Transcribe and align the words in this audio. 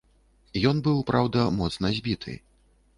Ён 0.69 0.81
быў, 0.89 0.97
праўда, 1.11 1.47
моцна 1.61 1.95
збіты. 2.01 2.33